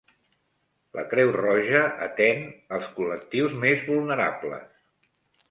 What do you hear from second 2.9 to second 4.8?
col·lectius més vulnerables.